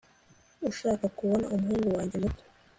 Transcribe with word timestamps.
ushaka 0.69 1.05
kubona 1.17 1.45
umuhungu 1.53 1.87
wanjye 1.95 2.15
muto 2.21 2.43